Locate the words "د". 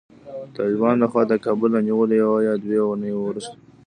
0.43-0.53, 1.27-1.33